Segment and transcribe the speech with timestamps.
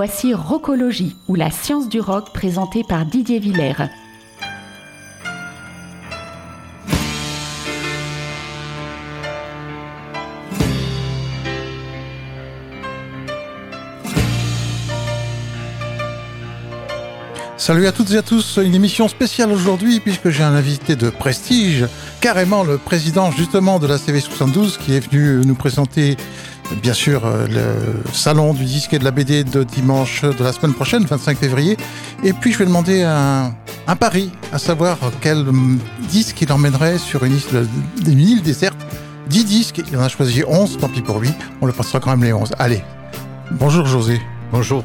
[0.00, 3.90] Voici Rockologie, ou la science du rock présentée par Didier Villers.
[17.56, 21.10] Salut à toutes et à tous, une émission spéciale aujourd'hui puisque j'ai un invité de
[21.10, 21.86] prestige,
[22.20, 26.16] carrément le président justement de la CV72 qui est venu nous présenter
[26.82, 30.52] bien sûr euh, le salon du disque et de la BD de dimanche de la
[30.52, 31.76] semaine prochaine, 25 février.
[32.24, 33.54] Et puis je vais demander un,
[33.86, 35.44] un pari, à savoir quel
[36.08, 37.66] disque il emmènerait sur une île,
[38.06, 38.76] une île déserte.
[39.28, 42.10] 10 disques, il en a choisi 11, tant pis pour lui, on le passera quand
[42.10, 42.50] même les 11.
[42.58, 42.82] Allez,
[43.52, 44.20] bonjour José.
[44.50, 44.82] Bonjour.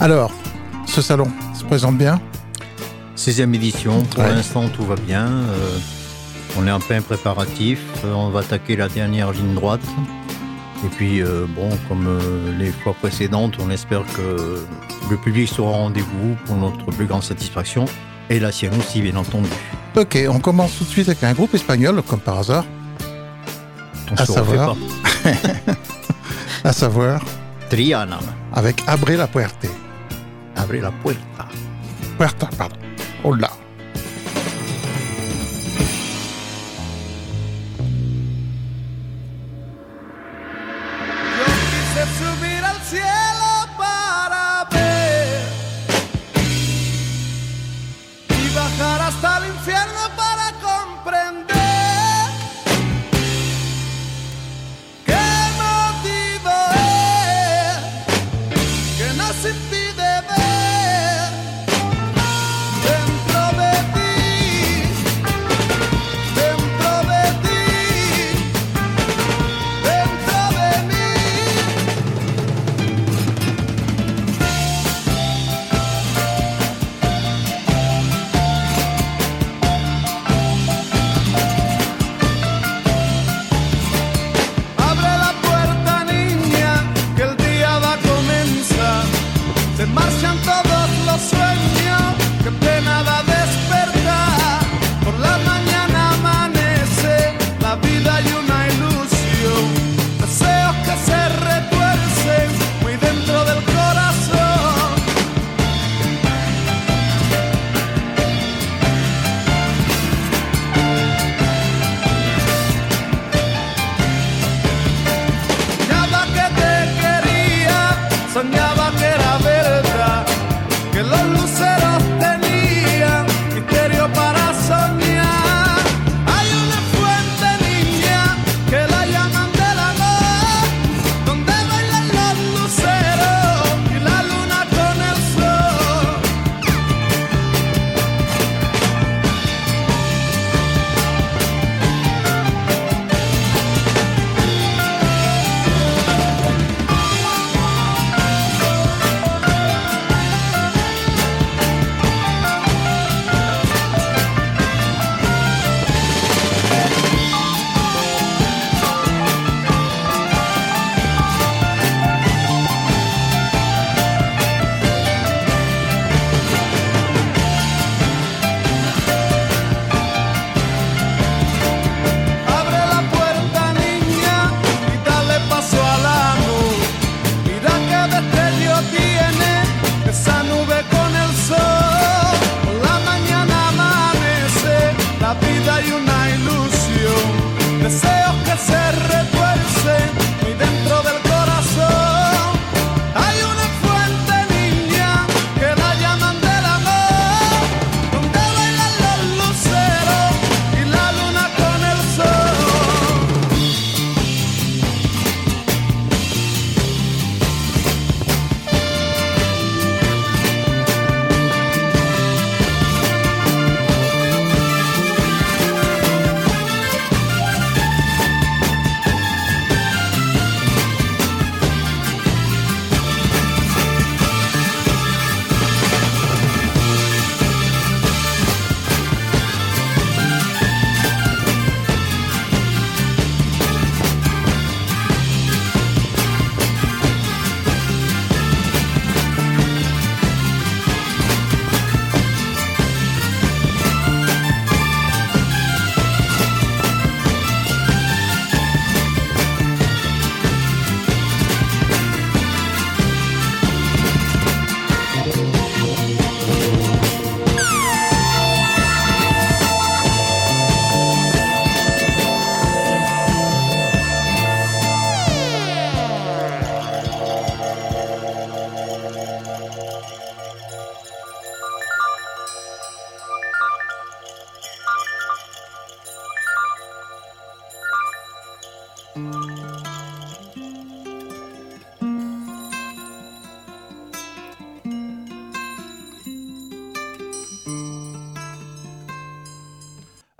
[0.00, 0.30] Alors,
[0.86, 1.28] ce salon
[1.58, 2.20] se présente bien?
[3.16, 4.34] 16e édition, pour Ouais.
[4.34, 5.26] l'instant tout va bien.
[5.26, 5.78] euh,
[6.56, 9.82] on est en plein préparatif, euh, on va attaquer la dernière ligne droite.
[10.84, 14.62] Et puis, euh, bon, comme euh, les fois précédentes, on espère que
[15.10, 17.84] le public sera au rendez-vous pour notre plus grande satisfaction.
[18.30, 19.48] Et la sienne aussi, bien entendu.
[19.96, 22.64] Ok, on commence tout de suite avec un groupe espagnol, comme par hasard,
[24.10, 24.76] On À savoir
[25.24, 25.30] pas.
[26.64, 27.20] à savoir
[27.70, 28.18] Triana,
[28.52, 29.66] avec Abre la Puerte.
[30.56, 31.48] abre la puerta.
[32.16, 32.76] Puerta, pardon.
[33.24, 33.50] Oh là.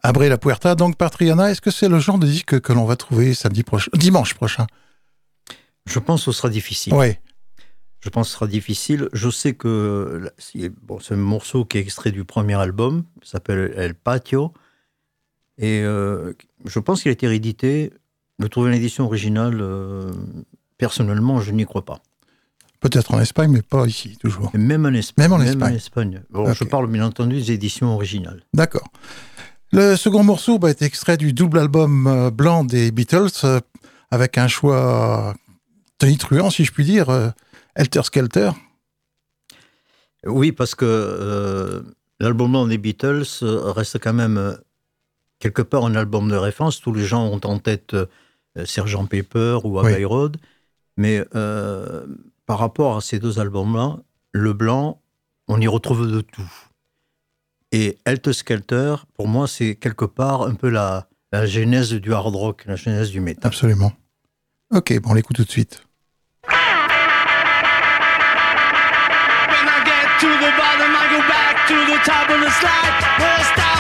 [0.09, 1.51] Abré la Puerta, donc Patriana.
[1.51, 4.67] Est-ce que c'est le genre de disque que l'on va trouver samedi prochain, dimanche prochain?
[5.85, 6.95] Je pense que ce sera difficile.
[6.95, 7.17] Oui.
[8.01, 9.11] Je pense que ce sera difficile.
[9.13, 10.33] Je sais que
[10.81, 14.55] bon, c'est morceau qui est extrait du premier album, s'appelle El Patio,
[15.59, 16.33] et euh,
[16.65, 17.93] je pense qu'il a été réédité
[18.39, 20.11] le trouver une édition originale, euh,
[20.77, 22.01] personnellement, je n'y crois pas.
[22.81, 24.51] Peut-être en Espagne, mais pas ici, toujours.
[24.55, 25.25] même en Espagne.
[25.25, 26.23] Même en Espagne.
[26.33, 28.43] Je parle bien entendu des éditions originales.
[28.55, 28.89] D'accord.
[29.73, 33.61] Le second morceau bah, est extrait du double album euh, blanc des Beatles,
[34.11, 35.35] avec un choix
[35.99, 37.33] tonitruant, si je puis dire,
[37.75, 38.51] Helter Skelter.
[40.25, 41.85] Oui, parce que
[42.21, 44.57] l'album blanc des Beatles reste quand même
[45.39, 46.81] quelque part un album de référence.
[46.81, 48.07] Tous les gens ont en tête euh,
[48.65, 50.37] Sergent Pepper ou Abbey Road.
[50.97, 52.07] Mais euh,
[52.47, 53.99] par rapport à ces deux albums-là,
[54.33, 55.01] le blanc,
[55.47, 56.51] on y retrouve de tout.
[57.73, 62.35] Et Helter Skelter, pour moi, c'est quelque part un peu la, la genèse du hard
[62.35, 63.47] rock, la genèse du métal.
[63.47, 63.93] Absolument.
[64.75, 65.83] Ok, bon, on l'écoute tout de suite.
[70.21, 73.78] to the bottom, I go back to the top of the slide.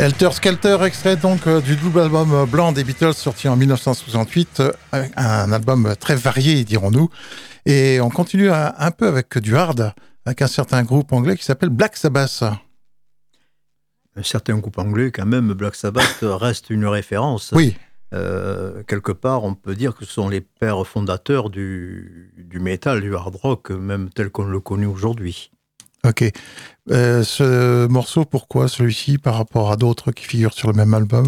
[0.00, 4.72] Helter Skelter, extrait donc euh, du double album blanc des Beatles sorti en 1968, euh,
[5.14, 7.10] un album très varié, dirons-nous.
[7.66, 9.92] Et on continue un peu avec du hard,
[10.24, 12.44] avec un certain groupe anglais qui s'appelle Black Sabbath.
[14.16, 17.52] Un certain groupe anglais, quand même, Black Sabbath reste une référence.
[17.54, 17.76] Oui.
[18.14, 23.02] euh, quelque part, on peut dire que ce sont les pères fondateurs du, du métal,
[23.02, 25.50] du hard rock, même tel qu'on le connaît aujourd'hui.
[26.04, 26.24] Ok.
[26.90, 31.26] Euh, ce morceau, pourquoi celui-ci par rapport à d'autres qui figurent sur le même album?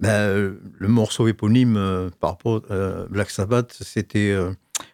[0.00, 4.36] Ben, euh, Le morceau éponyme euh, par rapport à Black Sabbath, c'était.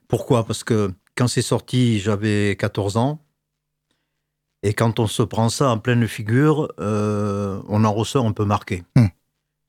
[0.09, 0.45] pourquoi?
[0.45, 3.25] Parce que quand c'est sorti, j'avais 14 ans.
[4.65, 8.85] Et quand on se prend ça en pleine figure, on en ressort un peu marqué.
[8.97, 9.07] Hmm.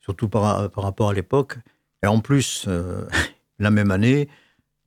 [0.01, 1.58] Surtout par, par, rapport à l'époque.
[2.03, 2.67] Et en plus,
[3.60, 4.27] la même année,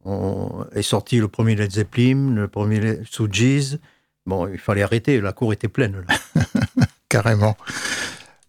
[0.04, 3.78] on est sorti le premier Led Zeppelin, le premier Sujis.
[4.26, 6.04] Bon, il fallait arrêter, la cour était pleine.
[6.06, 6.44] Là.
[7.08, 7.56] Carrément.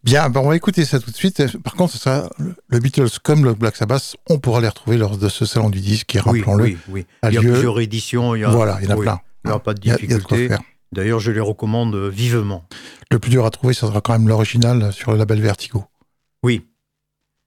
[0.03, 1.57] Bien, bon, on va écouter ça tout de suite.
[1.59, 2.29] Par contre, ça,
[2.67, 5.79] le Beatles comme le Black Sabbath, on pourra les retrouver lors de ce salon du
[5.79, 7.29] disque qui, rappelons-le, oui, oui, oui.
[7.29, 8.35] Il y a plusieurs éditions.
[8.35, 9.21] Il y a, voilà, il y en a plein.
[9.45, 10.49] Il n'y a pas de difficulté.
[10.91, 12.65] D'ailleurs, je les recommande vivement.
[13.11, 15.85] Le plus dur à trouver, ça sera quand même l'original sur le label Vertigo.
[16.43, 16.67] Oui.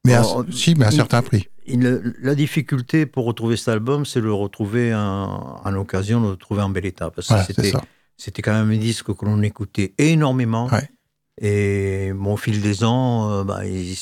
[0.04, 1.49] Mais à, si, mais à un certain prix.
[1.66, 6.37] la difficulté pour retrouver cet album, c'est de le retrouver en, en, occasion, de le
[6.37, 7.11] trouver en bel état.
[7.11, 7.73] Parce que voilà, c'était
[8.16, 10.68] c'était quand même un disque que l'on écoutait énormément.
[10.68, 10.88] Ouais.
[11.40, 13.96] Et au fil des ans, euh, bah, ils,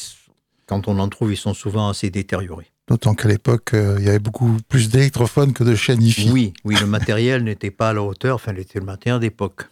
[0.66, 2.71] quand on en trouve, ils sont souvent assez détériorés.
[2.87, 6.52] D'autant qu'à l'époque, euh, il y avait beaucoup plus d'électrophones que de chaînes hi Oui,
[6.64, 9.62] oui, le matériel n'était pas à la hauteur, enfin, c'était le matériel d'époque.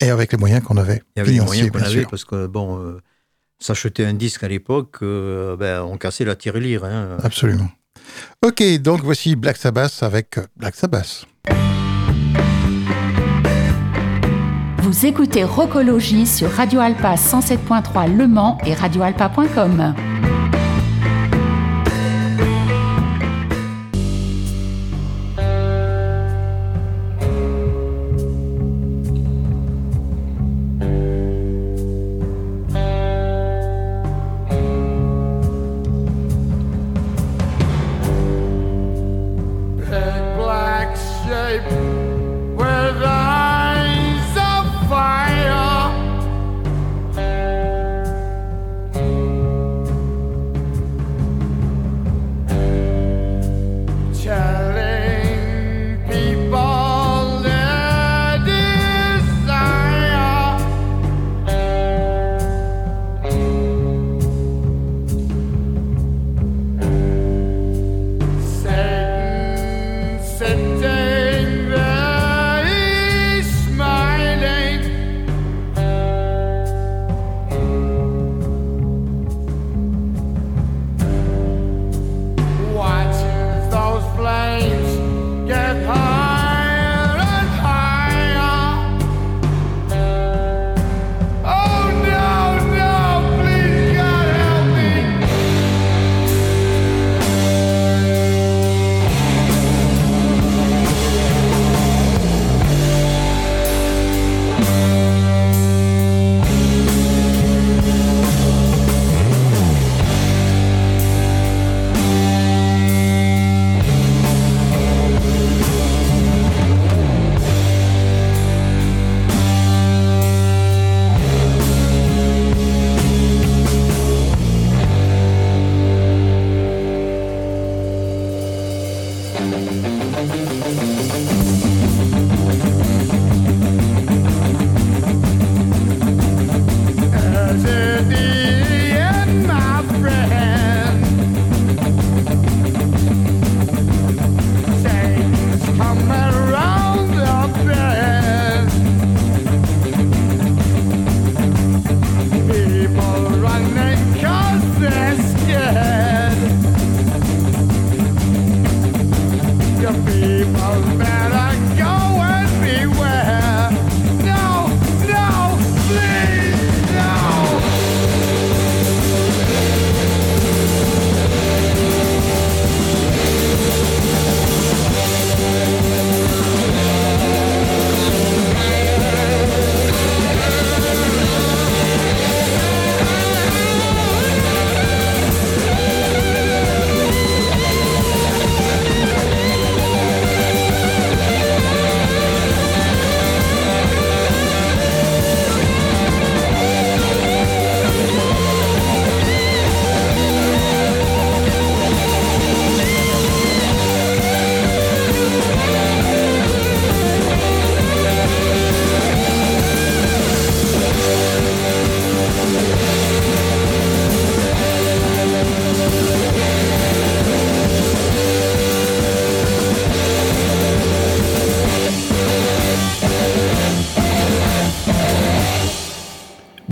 [0.00, 1.02] Et avec les moyens qu'on avait.
[1.14, 3.00] Il y avait les moyens qu'on avait, parce que, bon, euh,
[3.60, 6.84] s'acheter un disque à l'époque, ben, on cassait la tirelire.
[6.84, 7.18] Hein.
[7.22, 7.70] Absolument.
[8.44, 11.26] Ok, donc voici Black Sabbath avec Black Sabbath.
[14.92, 19.94] Vous écoutez Rocologie sur Radio Alpa 107.3 Le Mans et radioalpa.com.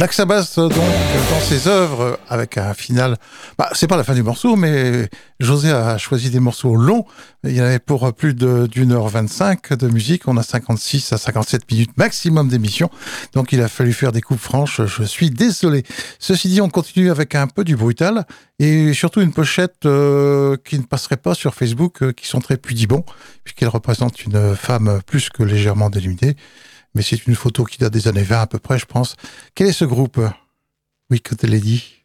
[0.00, 3.19] Black Sabbath, donc, dans ses œuvres, avec un final.
[3.59, 7.04] Bah, c'est pas la fin du morceau, mais José a choisi des morceaux longs.
[7.45, 10.26] Il y en avait pour plus d'une heure vingt-cinq de musique.
[10.26, 12.88] On a 56 à 57 minutes maximum d'émission.
[13.35, 14.80] Donc, il a fallu faire des coupes franches.
[14.87, 15.83] Je suis désolé.
[16.19, 18.25] Ceci dit, on continue avec un peu du brutal
[18.59, 22.57] et surtout une pochette euh, qui ne passerait pas sur Facebook, euh, qui sont très
[22.57, 23.04] pudibons,
[23.45, 26.37] puisqu'elle représente une femme plus que légèrement dénudée
[26.94, 29.16] mais c'est une photo qui date des années 20 à peu près, je pense.
[29.54, 30.20] Quel est ce groupe
[31.11, 32.00] Oui, que l'a dit.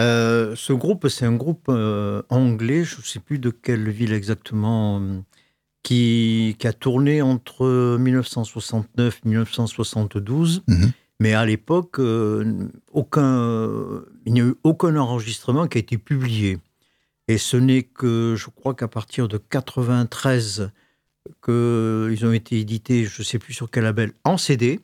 [0.00, 4.12] Euh, ce groupe, c'est un groupe euh, anglais, je ne sais plus de quelle ville
[4.12, 5.00] exactement,
[5.82, 10.64] qui, a tourné entre 1969 et 1972.
[11.20, 16.58] Mais à l'époque, euh, aucun, il n'y a eu aucun enregistrement qui a été publié.
[17.28, 20.70] Et ce n'est que, je crois qu'à partir de 93,
[21.44, 24.80] qu'ils ont été édités, je ne sais plus sur quel label, en CD.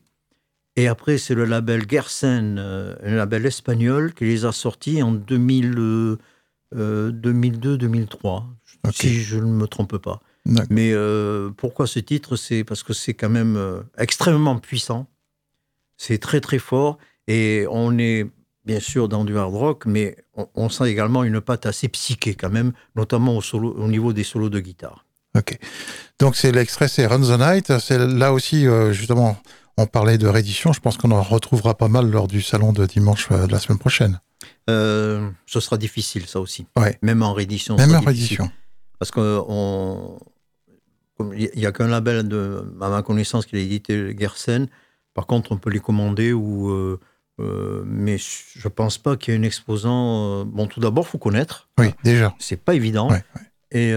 [0.77, 5.15] Et après, c'est le label Gersen, euh, un label espagnol, qui les a sortis en
[5.15, 6.19] 2002-2003,
[6.77, 7.13] euh,
[8.93, 10.21] si je ne me trompe pas.
[10.71, 12.37] Mais euh, pourquoi ce titre?
[12.37, 15.07] C'est parce que c'est quand même extrêmement puissant.
[15.99, 16.99] C'est très très fort.
[17.27, 18.27] Et on est
[18.65, 20.17] bien sûr dans du hard rock, mais
[20.55, 24.25] on, sent également une patte assez psyché quand même, notamment au, solo, au niveau des
[24.25, 25.05] solos de guitare.
[25.37, 25.59] Ok.
[26.19, 27.79] Donc c'est l'extrait, c'est Run the Night.
[27.79, 29.37] C'est là aussi, euh, justement,
[29.77, 30.73] on parlait de réédition.
[30.73, 33.59] Je pense qu'on en retrouvera pas mal lors du salon de dimanche euh, de la
[33.59, 34.21] semaine prochaine.
[34.69, 36.67] Euh, ce sera difficile, ça aussi.
[36.77, 36.99] Ouais.
[37.03, 37.77] Même en réédition.
[37.77, 38.51] Même en réédition.
[38.99, 39.23] Parce qu'il
[41.57, 44.69] n'y a qu'un label, de, à ma connaissance, qui a édité Gersen.
[45.15, 46.99] Par contre, on peut les commander ou.
[47.39, 50.45] mais je pense pas qu'il y ait un exposant.
[50.45, 51.69] bon, tout d'abord, faut connaître.
[51.79, 52.35] Oui, déjà.
[52.39, 53.09] C'est pas évident.
[53.73, 53.93] Et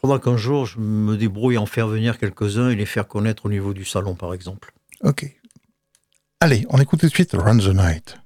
[0.00, 3.48] faudra qu'un jour, je me débrouille en faire venir quelques-uns et les faire connaître au
[3.48, 4.72] niveau du salon, par exemple.
[5.02, 5.26] Ok.
[6.40, 8.18] Allez, on écoute tout de suite Run the Night.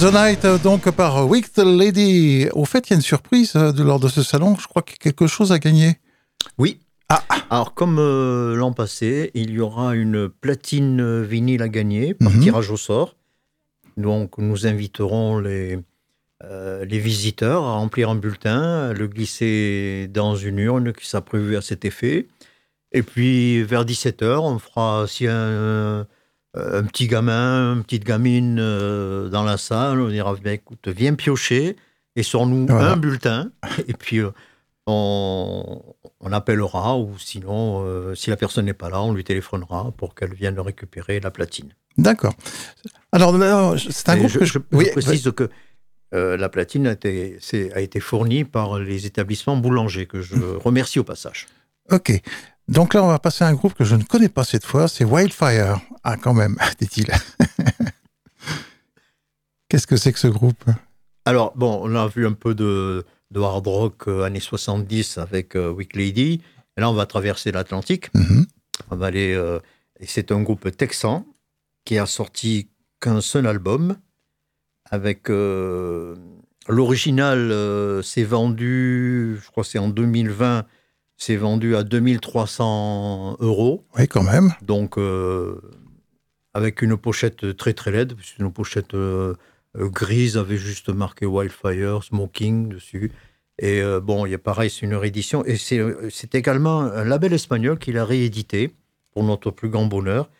[0.00, 2.46] The Night, euh, donc par Wicked Lady.
[2.52, 4.56] Au fait, il y a une surprise euh, de, lors de ce salon.
[4.58, 5.98] Je crois qu'il y a quelque chose à gagner.
[6.58, 6.80] Oui.
[7.08, 7.22] Ah.
[7.50, 12.40] Alors, comme euh, l'an passé, il y aura une platine vinyle à gagner par Mhm.
[12.40, 13.16] tirage au sort.
[13.96, 15.78] Donc, nous inviterons les,
[16.44, 21.22] euh, les visiteurs à remplir un bulletin, à le glisser dans une urne qui sera
[21.22, 22.28] prévue à cet effet.
[22.92, 26.06] Et puis, vers 17h, on fera si un,
[26.58, 31.14] un petit gamin, une petite gamine euh, dans la salle, on dira Ben, écoute, viens
[31.14, 31.76] piocher
[32.16, 32.92] et sors-nous Voilà.
[32.92, 33.50] un bulletin.
[33.86, 34.30] Et puis, euh,
[34.86, 35.82] on,
[36.20, 40.14] on appellera, ou sinon, euh, si la personne n'est pas là, on lui téléphonera pour
[40.14, 41.74] qu'elle vienne récupérer la platine.
[41.96, 42.34] D'accord.
[43.12, 43.34] Alors,
[43.78, 44.58] c'est un Et groupe je, que je...
[44.72, 45.48] je- je précise que
[46.14, 47.38] euh, la platine a été,
[47.74, 51.46] a été fournie par les établissements boulangers, que je remercie au passage.
[51.90, 52.20] Ok.
[52.68, 54.88] Donc là, on va passer à un groupe que je ne connais pas cette fois.
[54.88, 55.80] C'est Wildfire.
[56.04, 57.06] Ah, quand même, dit-il.
[59.68, 60.64] Qu'est-ce que c'est que ce groupe?
[61.24, 65.56] Alors, bon, on a vu un peu de, de hard rock euh, années 70 avec
[65.56, 66.40] euh, Weak Lady.
[66.76, 68.12] Et là, on va traverser l'Atlantique.
[68.14, 68.46] Mhm.
[68.90, 69.34] On va aller.
[69.34, 69.58] euh,
[70.06, 71.26] c'est un groupe texan
[71.84, 72.68] qui a sorti
[73.00, 73.96] qu'un seul album.
[74.90, 75.30] Avec.
[75.30, 76.14] euh,
[76.70, 80.66] L'original euh, s'est vendu, je crois que c'est en 2020,
[81.18, 83.84] s'est vendu à 2300 euros.
[83.98, 84.54] Oui, quand même.
[84.62, 85.60] Donc, euh,
[86.54, 89.34] avec une pochette très très laide, c'est une pochette euh,
[89.76, 93.12] euh, grise avec juste marqué Wildfire, Smoking dessus.
[93.58, 95.44] Et euh, bon, il y a pareil, c'est une réédition.
[95.44, 98.72] Et c'est c'est également un label espagnol qui l'a réédité
[99.12, 100.30] pour notre plus grand bonheur.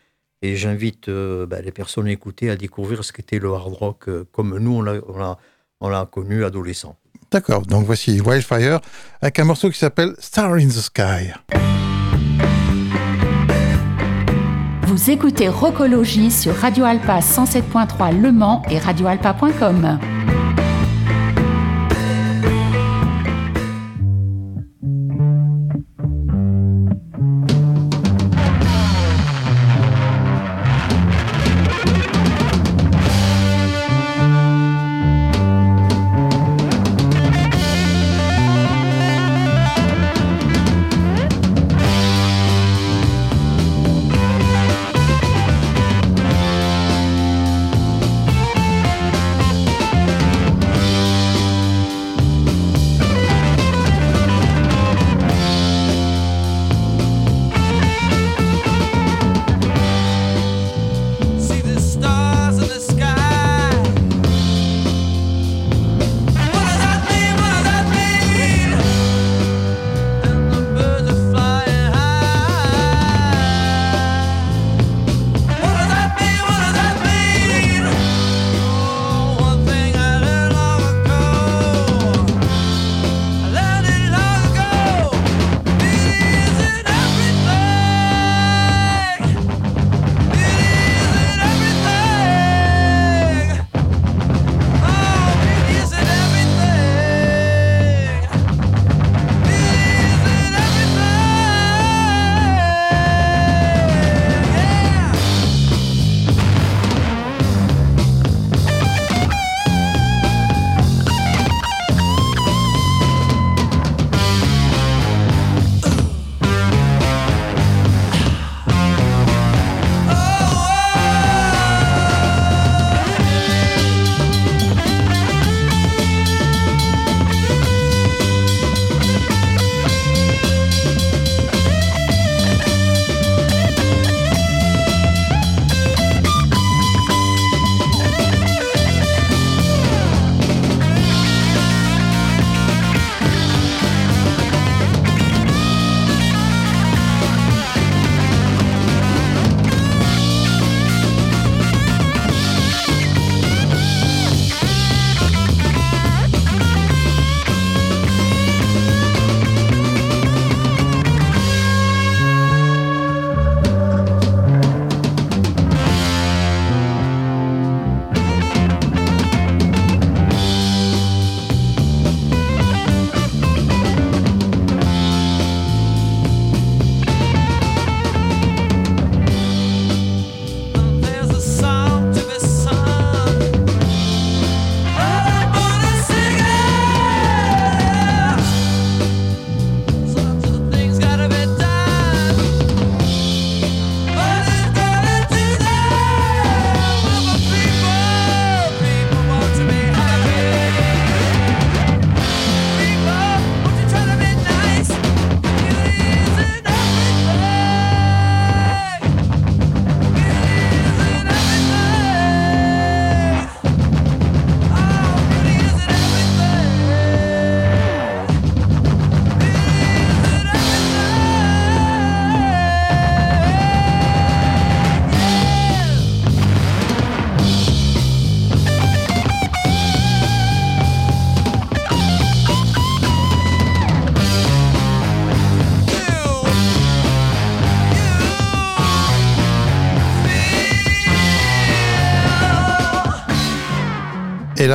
[0.40, 4.08] Et j'invite euh, bah, les personnes à écouter, à découvrir ce qu'était le hard rock
[4.08, 4.80] euh, comme nous,
[5.80, 6.96] on l'a connu adolescent.
[7.30, 7.62] D'accord.
[7.62, 8.80] Donc voici Wildfire
[9.20, 11.32] avec un morceau qui s'appelle Star in the Sky.
[14.82, 19.98] Vous écoutez Rocologie sur Radio Alpa 107.3 Le Mans et radioalpa.com.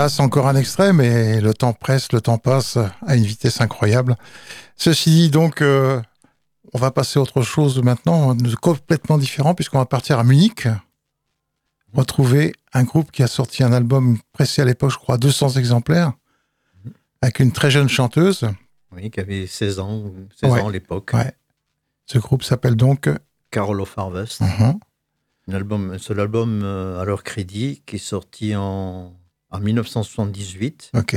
[0.04, 4.18] Hélas, encore un extrait, mais le temps presse, le temps passe à une vitesse incroyable.
[4.76, 6.02] Ceci dit, donc, euh,
[6.74, 10.68] on va passer à autre chose maintenant, complètement différent, puisqu'on va partir à Munich,
[11.94, 16.12] retrouver un groupe qui a sorti un album pressé à l'époque, je crois, 200 exemplaires,
[17.22, 18.46] avec une très jeune chanteuse.
[18.92, 21.12] Oui, qui avait 16 ans, 16 ans à l'époque.
[21.13, 21.32] Ouais.
[22.08, 23.10] Ce groupe s'appelle donc
[23.52, 24.42] Carol of Harvest.
[24.42, 24.80] Mhm.
[25.48, 29.13] Un album, c'est l'album euh, à leur crédit qui est sorti en,
[29.54, 30.92] en 1978.
[30.96, 31.16] Ok.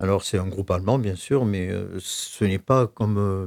[0.00, 3.46] Alors c'est un groupe allemand bien sûr, mais euh, ce n'est pas comme euh,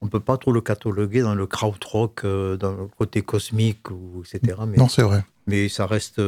[0.00, 4.22] on peut pas trop le cataloguer dans le krautrock, euh, dans le côté cosmique ou
[4.24, 4.56] etc.
[4.66, 5.24] Mais, Non, c'est vrai.
[5.46, 6.20] mais ça reste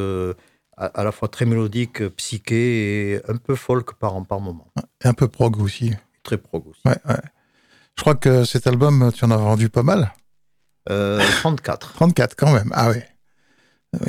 [0.77, 4.69] à, à la fois très mélodique, psyché et un peu folk par par moment,
[5.05, 5.93] Et un peu prog aussi.
[6.23, 6.81] très prog aussi.
[6.85, 7.21] Ouais, ouais.
[7.97, 10.13] Je crois que cet album, tu en as vendu pas mal.
[10.89, 11.93] Euh, 34.
[11.95, 12.71] 34 quand même.
[12.75, 12.93] Ah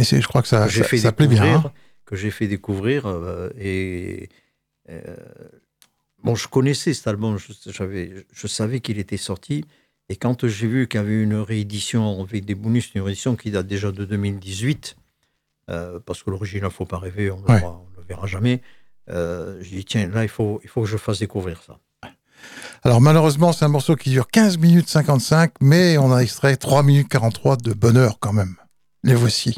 [0.03, 1.43] c'est- je crois que ça, ça, fait ça plaît bien.
[1.65, 1.71] hein.
[2.09, 4.29] Que j'ai fait découvrir euh, et
[4.89, 5.15] euh,
[6.23, 9.63] bon, je connaissais cet album, je, savais qu'il était sorti
[10.09, 13.51] et quand j'ai vu qu'il y avait une réédition avec des bonus, une réédition qui
[13.51, 14.97] date déjà de 2018,
[15.69, 18.63] euh, parce que l'original, faut pas rêver, on ne le verra jamais.
[19.07, 21.77] J'ai dit tiens là il faut il faut que je fasse découvrir ça.
[22.83, 26.81] Alors malheureusement, c'est un morceau qui dure 15 minutes 55, mais on a extrait 3
[26.81, 28.55] minutes 43 de bonheur quand même.
[29.03, 29.57] Les voici.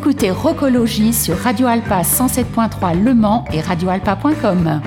[0.00, 4.80] Écoutez Rocologie sur Radio Alpa 107.3 Le Mans et radioalpa.com.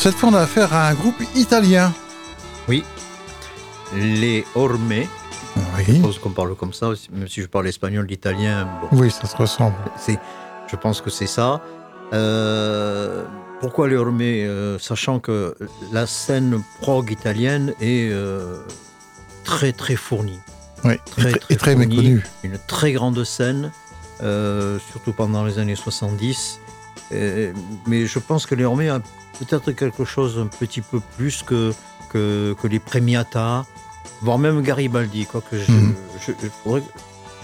[0.00, 1.92] cette fois, on a affaire à un groupe italien.
[2.68, 2.84] Oui.
[3.94, 4.88] Les Orme.
[4.90, 5.06] Oui.
[5.86, 8.68] Je suppose qu'on parle comme ça, même si je parle espagnol, l'italien.
[8.80, 9.74] Bon, Oui, ça se ressemble.
[10.06, 11.60] je pense que c'est ça.
[12.12, 13.24] Euh,
[13.60, 15.54] pourquoi les Orme Euh, Sachant que
[15.92, 18.58] la scène prog italienne est euh,
[19.44, 20.38] très très fournie.
[20.84, 21.86] Oui, Très, et très, très et très fourni.
[21.96, 22.24] méconnu.
[22.44, 23.70] Une très grande scène,
[24.20, 26.58] surtout pendant les années 70.
[27.12, 27.52] Euh,
[27.86, 29.00] mais je pense que les Orme a
[29.40, 31.72] peut-être quelque chose un petit peu plus que,
[32.10, 33.64] que, que les Premiata,
[34.22, 35.26] voire même Garibaldi.
[35.26, 35.94] Quoique je, Mhm.
[36.26, 36.82] je- je pourrais-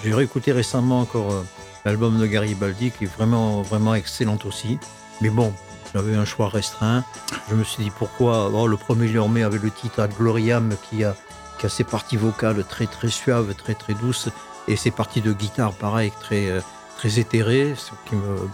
[0.05, 1.43] j'ai réécouté récemment encore euh,
[1.85, 4.79] l'album de Garibaldi qui est vraiment, vraiment excellent aussi.
[5.21, 5.53] Mais bon,
[5.95, 7.05] j'avais un choix restreint.
[7.51, 8.51] Je me suis dit pourquoi?
[8.51, 11.15] Bon, le premier Lormé avait le titre Ad Gloriam qui a,
[11.59, 14.29] qui a ses parties vocales très très suaves, très très douces,
[14.69, 16.61] et ses parties de guitare pareil, très, euh,
[16.99, 17.75] très éthérées.
[17.77, 18.49] Ce qui me, bon,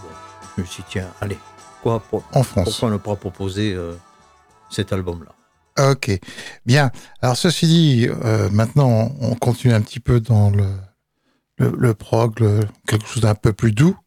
[0.55, 1.37] je me suis dit, tiens, allez,
[1.83, 2.63] quoi, pour- En France.
[2.65, 3.93] pourquoi ne pas proposer euh,
[4.71, 5.31] cet album-là?
[5.91, 6.11] Ok,
[6.65, 6.91] bien.
[7.21, 10.65] Alors ceci dit, euh, maintenant on continue un petit peu dans le,
[11.57, 13.97] le, le prog, le- quelque chose d'un peu plus doux.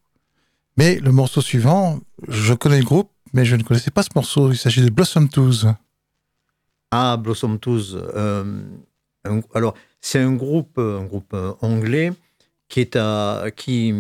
[0.77, 1.99] Mais le morceau suivant,
[2.29, 4.51] je connais le groupe, mais je ne connaissais pas ce morceau.
[4.53, 5.66] Il s'agit de Blossom Twos.
[6.91, 7.95] Ah, Blossom Twos.
[7.95, 8.62] euh,
[9.55, 12.12] alors, c'est un groupe, un groupe anglais
[12.68, 13.93] qui est à, qui,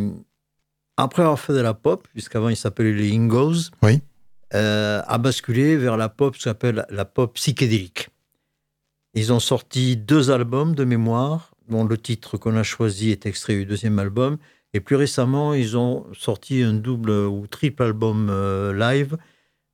[0.96, 4.00] après avoir fait de la pop, puisqu'avant il s'appelait les Ingos, Oui.
[4.54, 8.08] euh, a basculé vers la pop, ce qu'on appelle la pop psychédélique.
[9.14, 13.54] Ils ont sorti deux albums de mémoire, dont le titre qu'on a choisi est extrait
[13.54, 14.36] du deuxième album.
[14.74, 19.16] Et plus récemment, ils ont sorti un double ou triple album euh, live,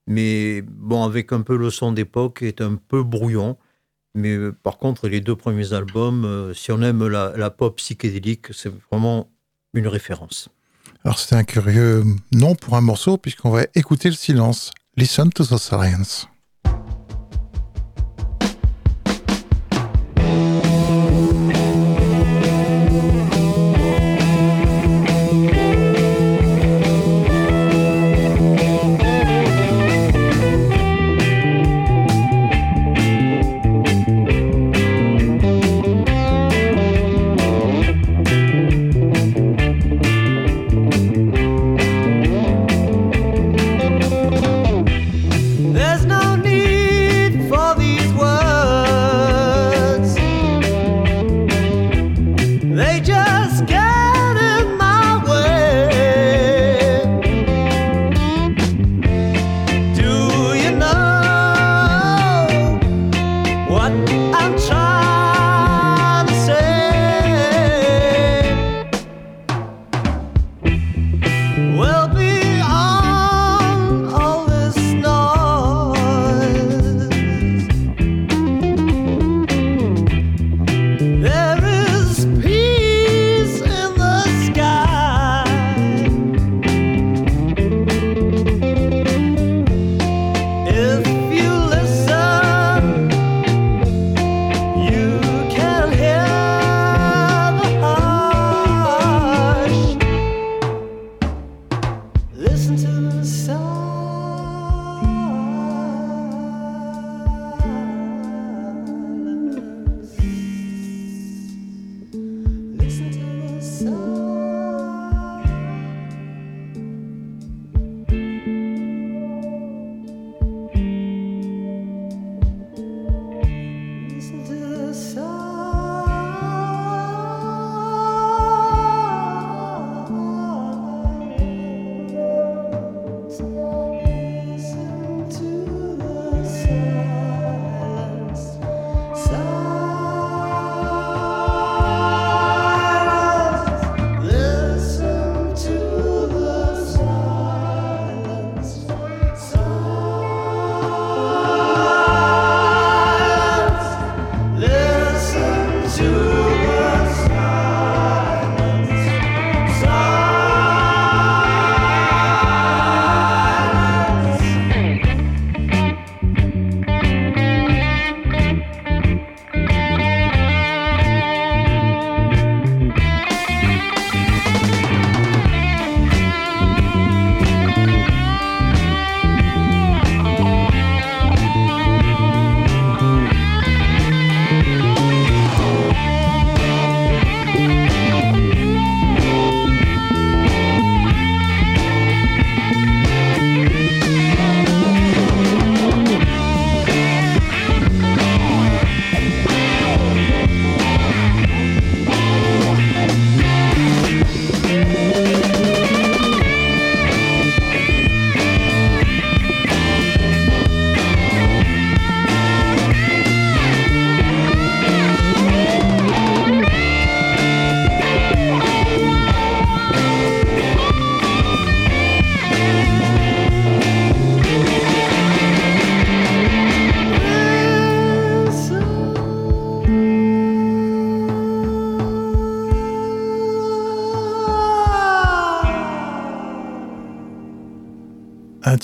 [0.07, 3.57] mais bon, avec un peu le son d'époque, est un peu brouillon.
[4.15, 7.77] Mais euh, par contre, les deux premiers albums, euh, si on aime la, la pop
[7.77, 9.29] psychédélique, c'est vraiment
[9.75, 10.49] une référence.
[11.05, 14.71] Alors c'est un curieux nom pour un morceau, puisqu'on va écouter le silence.
[14.97, 16.29] Listen to the silence.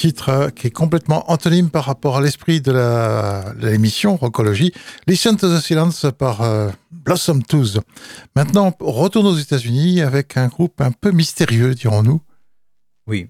[0.08, 2.72] Titre qui est complètement antonyme par rapport à l'esprit de
[3.60, 4.72] l'émission Rockologie.
[5.06, 7.78] Listen to the Silence par euh, Blossom Tooth.
[8.34, 12.22] Maintenant, on retourne aux États-Unis avec un groupe un peu mystérieux, dirons-nous.
[13.06, 13.28] Oui.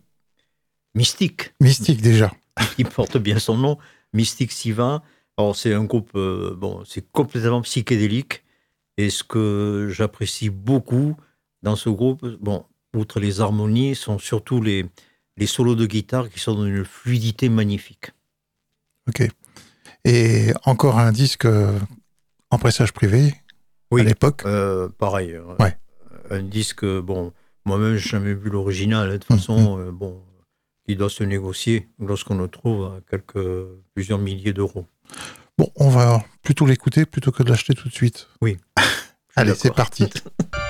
[0.95, 1.53] Mystique.
[1.61, 2.33] Mystique déjà.
[2.79, 3.79] Il porte bien son nom.
[4.13, 5.03] Mystique Siva.
[5.37, 8.45] Alors, c'est un groupe, euh, bon, c'est complètement psychédélique.
[8.99, 11.17] Et ce que j'apprécie beaucoup
[11.65, 12.65] dans ce groupe, bon,
[12.95, 14.87] outre les harmonies, sont surtout les,
[15.39, 18.11] les solos de guitare qui sont d'une fluidité magnifique.
[19.09, 19.27] Ok.
[20.05, 21.79] Et encore un disque euh,
[22.51, 23.35] en pressage privé
[23.91, 25.33] oui, à l'époque euh, Pareil.
[25.33, 25.77] Euh, ouais.
[26.31, 27.33] Un disque, bon,
[27.65, 29.11] moi-même, je n'ai jamais vu l'original.
[29.11, 29.91] De toute façon, mmh.
[29.93, 30.21] bon,
[30.87, 34.85] il doit se négocier lorsqu'on le trouve à quelques, plusieurs milliers d'euros.
[35.57, 38.29] Bon, on va plutôt l'écouter plutôt que de l'acheter tout de suite.
[38.43, 38.59] Oui.
[39.37, 40.05] Allez, c'est parti.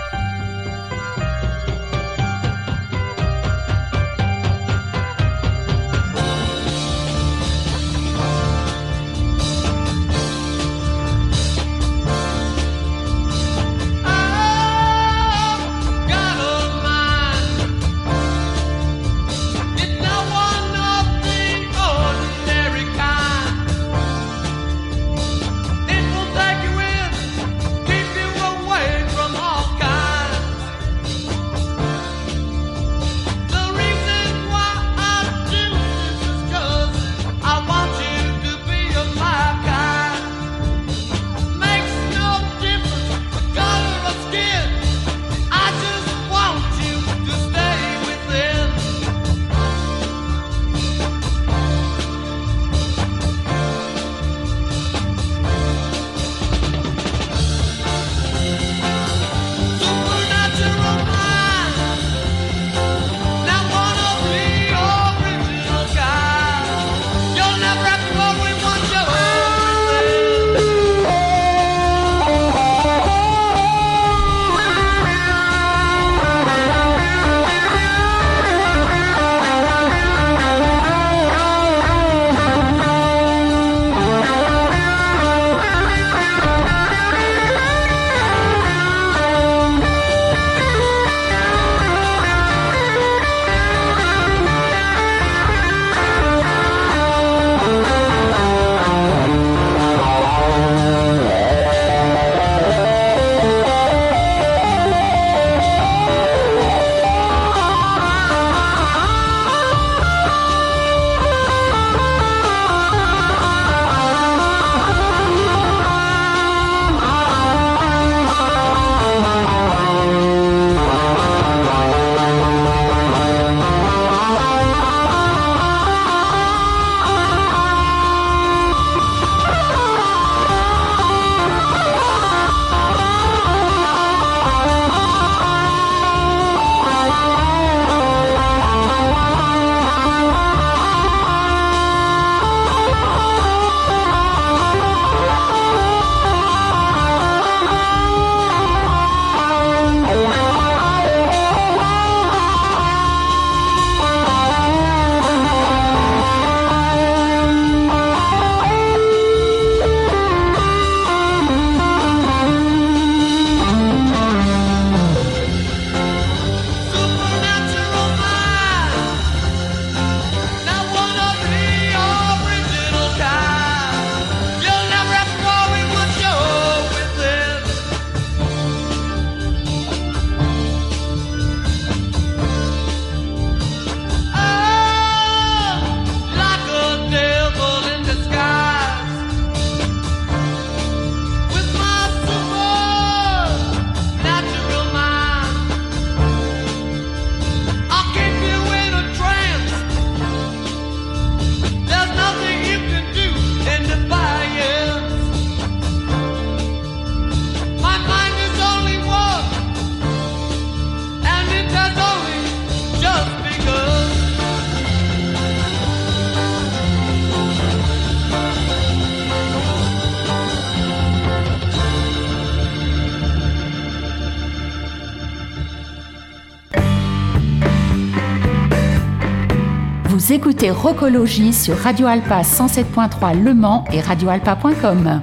[230.39, 235.20] écoutez Rocologie sur Radio Alpa 107.3 Le Mans et radioalpa.com.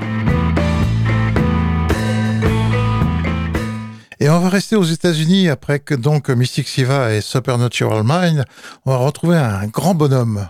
[4.20, 8.44] Et on va rester aux États-Unis après que donc Mystic Siva et Supernatural Mind,
[8.86, 10.50] on va retrouver un grand bonhomme,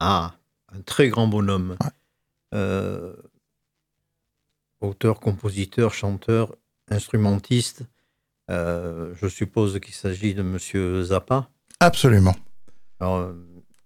[0.00, 0.32] Ah,
[0.74, 1.76] un très grand bonhomme.
[2.54, 3.14] Euh,
[4.80, 6.56] auteur, compositeur, chanteur,
[6.90, 7.82] instrumentiste.
[8.50, 11.50] Euh, je suppose qu'il s'agit de Monsieur Zappa.
[11.80, 12.36] Absolument.
[13.00, 13.34] Alors,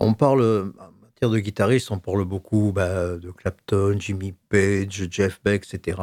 [0.00, 5.40] on parle, en matière de guitariste, on parle beaucoup bah, de Clapton, Jimmy Page, Jeff
[5.44, 6.00] Beck, etc.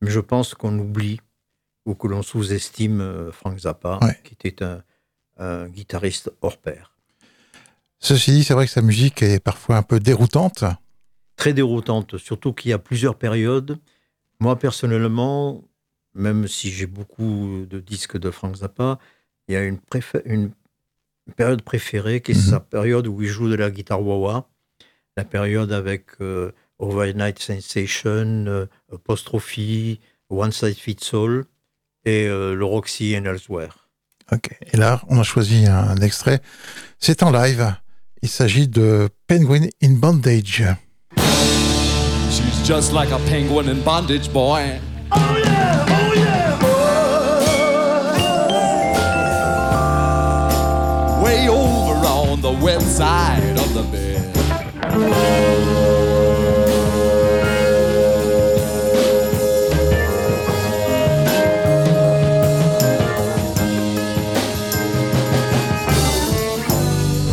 [0.00, 1.20] Mais je pense qu'on oublie
[1.84, 4.18] ou que l'on sous-estime euh, Frank Zappa, Ouais.
[4.24, 4.82] qui était un,
[5.38, 6.92] un guitariste hors pair.
[7.98, 10.64] Ceci dit, c'est vrai que sa musique est parfois un peu déroutante.
[11.36, 13.78] Très déroutante, surtout qu'il y a plusieurs périodes.
[14.40, 15.62] Moi, personnellement,
[16.14, 18.98] même si j'ai beaucoup de disques de Frank Zappa,
[19.48, 19.78] il y a une,
[20.24, 20.50] une
[21.34, 22.50] période préférée qui est Mhm.
[22.50, 24.48] sa période où il joue de la guitare wah-wah,
[25.16, 29.58] la période avec euh, Overnight Sensation, euh, Apostrophe,
[30.30, 31.44] One Side Fits All
[32.04, 33.88] et euh, le Roxy and Elsewhere.
[34.32, 34.50] Ok.
[34.72, 36.40] Et là, on a choisi un extrait.
[36.98, 37.74] C'est en live.
[38.22, 40.64] Il s'agit de Penguin in Bondage.
[42.30, 44.80] She's just like a penguin in bondage, boy.
[45.14, 45.45] Way
[52.46, 54.32] the wet side of the bed.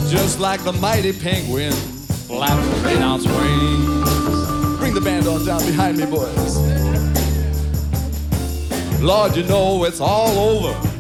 [0.10, 4.80] Just like the mighty penguin flapping eight ounce wings.
[4.80, 6.58] Bring the band on down behind me, boys.
[9.00, 10.93] Lord, you know it's all over.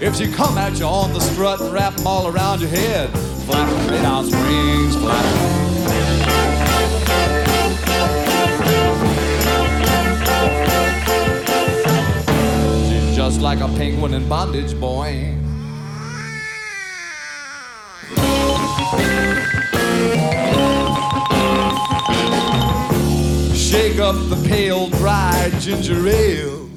[0.00, 3.10] If she come at you on the strut and wrap 'em all around your head,
[3.46, 5.58] flapping eight ounce wings, flapping.
[12.88, 15.34] She's just like a penguin in bondage, boy.
[23.52, 26.67] Shake up the pale, dry ginger ale.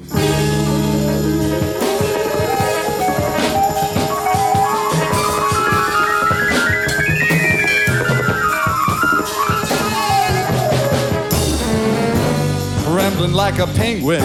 [13.32, 14.22] Like a penguin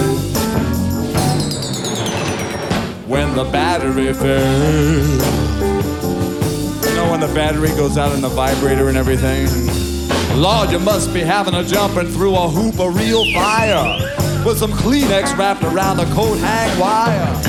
[3.07, 5.25] when the battery fails.
[6.85, 9.47] You know when the battery goes out in the vibrator and everything?
[10.37, 13.97] Lord, you must be having a jumping through a hoop of real fire
[14.45, 17.46] with some Kleenex wrapped around the coat hang wire.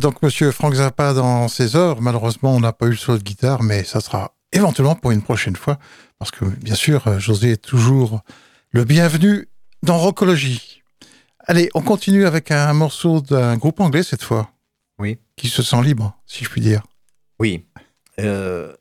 [0.00, 2.00] Donc Monsieur Frank Zappa dans ses œuvres.
[2.00, 5.22] Malheureusement, on n'a pas eu le solo de guitare, mais ça sera éventuellement pour une
[5.22, 5.78] prochaine fois.
[6.18, 8.22] Parce que, bien sûr, euh, José est toujours
[8.70, 9.48] le bienvenu
[9.82, 10.82] dans Rockologie.
[11.40, 14.50] Allez, on continue avec un morceau d'un groupe anglais cette fois.
[14.98, 15.18] Oui.
[15.36, 16.82] Qui se sent libre, si je puis dire.
[17.38, 17.66] Oui.
[18.18, 18.74] Euh,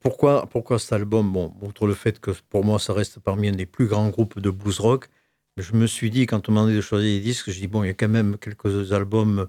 [0.00, 1.32] pourquoi, pourquoi cet album?
[1.32, 4.40] Bon, outre le fait que pour moi, ça reste parmi un des plus grands groupes
[4.40, 5.08] de blues rock,
[5.56, 7.82] je me suis dit, quand on m'a demandé de choisir les disques, je dis, bon,
[7.82, 9.48] il y a quand même quelques albums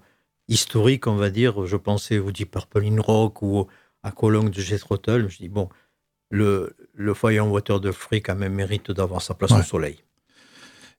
[0.49, 1.65] historiques, on va dire.
[1.65, 3.67] Je pensais au Deep Purple in Rock ou
[4.03, 5.29] à Cologne de Jethro Tull.
[5.29, 5.69] Je dis, bon,
[6.29, 9.59] le, le Fire and Water de Free, quand même, mérite d'avoir sa place Ouais.
[9.59, 9.97] au soleil.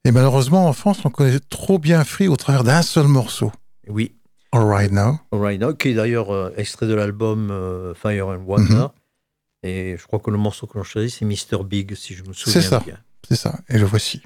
[0.04, 3.52] Et malheureusement, en France, on connaît trop bien Free au travers d'un seul morceau.
[3.86, 4.14] Oui.
[4.52, 5.20] All Right Now.
[5.30, 8.92] All Right Now, qui est d'ailleurs euh, extrait de l'album euh, Fire and Water.
[9.62, 11.62] Et je crois que le morceau que l'on choisit, c'est Mr.
[11.64, 12.80] Big, si je me souviens ça.
[12.80, 12.96] bien.
[13.28, 13.58] C'est ça.
[13.68, 14.22] Et le voici.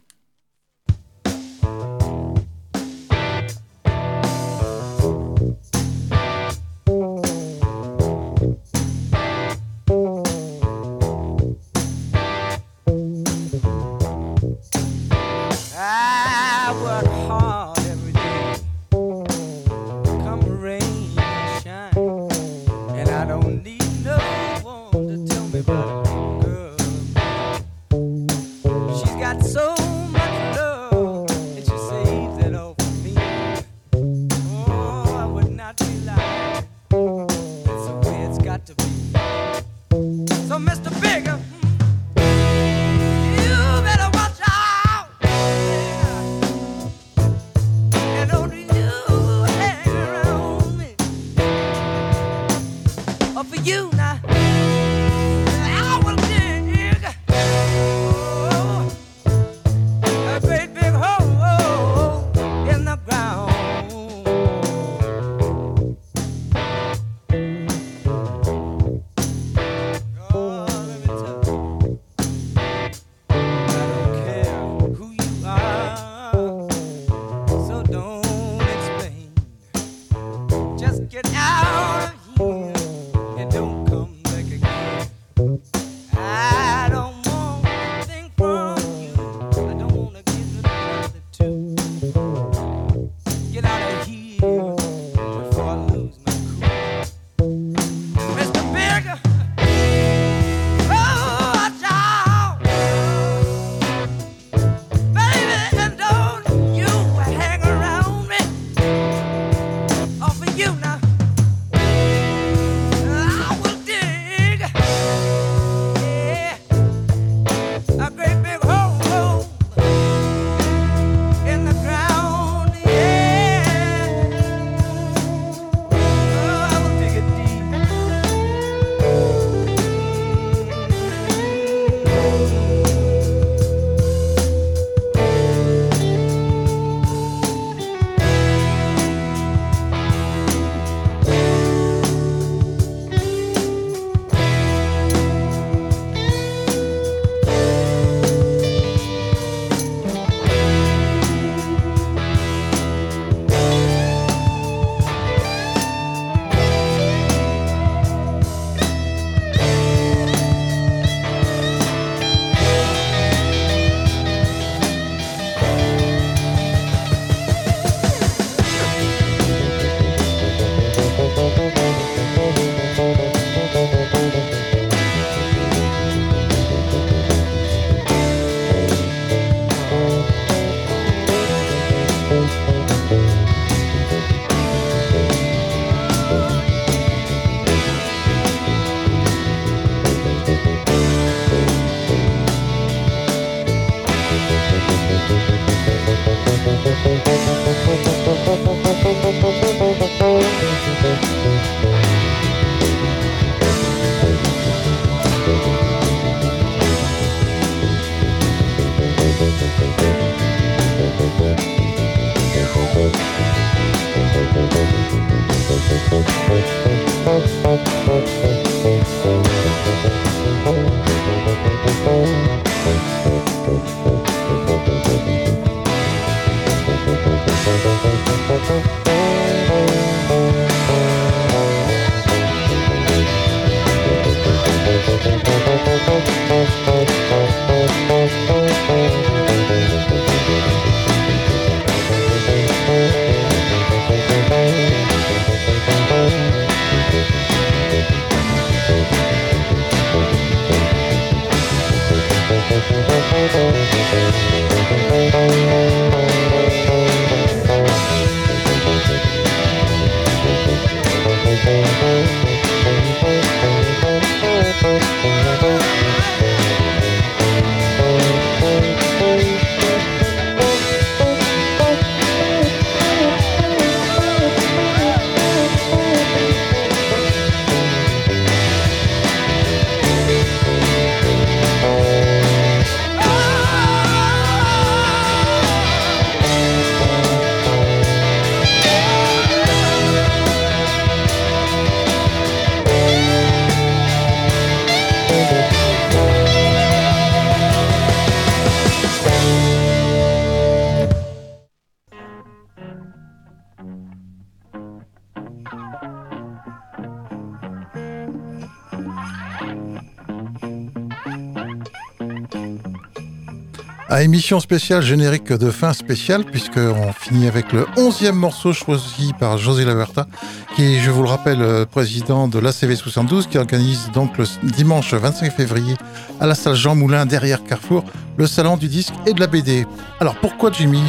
[314.25, 319.85] Émission spéciale, générique de fin spéciale, puisqu'on finit avec le 11e morceau choisi par José
[319.85, 320.27] Laverta,
[320.75, 324.47] qui est, je vous le rappelle, euh, président de l'ACV 72, qui organise donc le
[324.63, 325.95] dimanche 25 février
[326.41, 328.03] à la salle Jean Moulin, derrière Carrefour,
[328.39, 329.87] le salon du disque et de la BD.
[330.21, 331.03] Alors pourquoi Jimmy?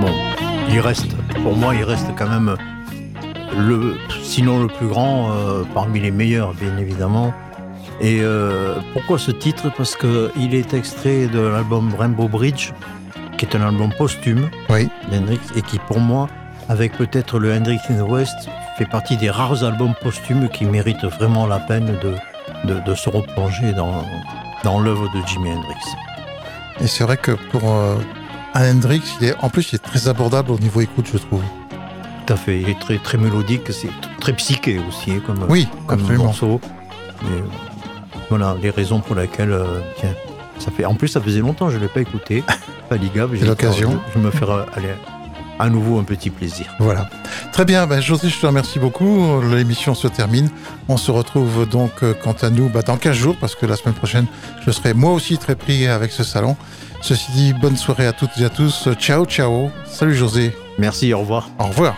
[0.00, 0.12] Bon,
[0.68, 2.56] il reste, pour moi, il reste quand même
[3.56, 3.94] le,
[4.24, 7.32] sinon le plus grand, euh, parmi les meilleurs, bien évidemment.
[8.00, 9.70] Et euh, pourquoi ce titre?
[9.76, 12.72] Parce qu'il est extrait de l'album Rainbow Bridge,
[13.36, 14.88] qui est un album posthume Oui.
[15.10, 16.28] d'Hendrix, et qui, pour moi,
[16.68, 18.48] avec peut-être le Hendrix in the West,
[18.78, 22.14] fait partie des rares albums posthumes qui méritent vraiment la peine de,
[22.72, 24.02] de, de se replonger dans,
[24.64, 25.74] dans l'œuvre de Jimi Hendrix.
[26.80, 27.96] Et c'est vrai que pour euh,
[28.54, 31.42] un Hendrix, il est, en plus, il est très abordable au niveau écoute, je trouve.
[32.26, 33.90] Tout à fait, il est très, très mélodique, c'est
[34.20, 36.24] très psyché aussi, hein, comme, Oui, comme absolument.
[36.24, 36.60] morceau.
[37.24, 37.40] Euh,
[38.30, 39.52] voilà les raisons pour lesquelles.
[39.52, 40.14] euh, tiens,
[40.58, 40.84] ça fait.
[40.86, 42.42] En plus, ça faisait longtemps que je ne l'ai pas écouté.
[42.88, 44.00] Faliga, j'ai- l'occasion.
[44.14, 44.88] Je vais me faire euh, aller
[45.58, 46.66] à nouveau un petit plaisir.
[46.78, 47.08] Voilà.
[47.52, 49.42] Très bien, ben, José, je te remercie beaucoup.
[49.42, 50.48] L'émission se termine.
[50.88, 53.76] On se retrouve donc, euh, quant à nous, bah, dans 15 jours, parce que la
[53.76, 54.26] semaine prochaine,
[54.64, 56.56] je serai moi aussi très pris avec ce salon.
[57.02, 58.88] Ceci dit, bonne soirée à toutes et à tous.
[58.98, 59.70] Ciao, ciao.
[59.86, 60.54] Salut José.
[60.78, 61.48] Merci, au revoir.
[61.58, 61.94] Au revoir.